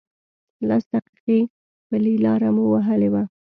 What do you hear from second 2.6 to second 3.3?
وهلې وه.